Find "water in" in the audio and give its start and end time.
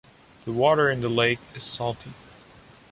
0.51-1.01